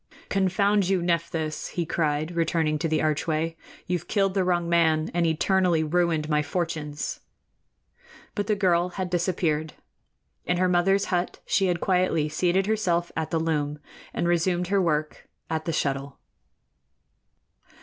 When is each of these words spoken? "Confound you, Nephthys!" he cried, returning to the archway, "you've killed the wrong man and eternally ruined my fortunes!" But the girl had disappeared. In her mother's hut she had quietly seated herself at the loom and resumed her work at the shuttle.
"Confound 0.29 0.89
you, 0.89 0.99
Nephthys!" 0.99 1.67
he 1.75 1.85
cried, 1.85 2.31
returning 2.35 2.79
to 2.79 2.87
the 2.87 3.03
archway, 3.03 3.55
"you've 3.85 4.07
killed 4.07 4.33
the 4.33 4.43
wrong 4.43 4.67
man 4.67 5.11
and 5.13 5.27
eternally 5.27 5.83
ruined 5.83 6.27
my 6.27 6.41
fortunes!" 6.41 7.19
But 8.33 8.47
the 8.47 8.55
girl 8.55 8.89
had 8.97 9.11
disappeared. 9.11 9.73
In 10.47 10.57
her 10.57 10.67
mother's 10.67 11.05
hut 11.13 11.37
she 11.45 11.67
had 11.67 11.81
quietly 11.81 12.29
seated 12.29 12.65
herself 12.65 13.11
at 13.15 13.29
the 13.29 13.39
loom 13.39 13.77
and 14.11 14.27
resumed 14.27 14.69
her 14.69 14.81
work 14.81 15.29
at 15.51 15.65
the 15.65 15.71
shuttle. 15.73 16.17